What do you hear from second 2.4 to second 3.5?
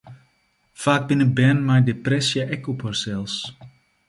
ek op harsels.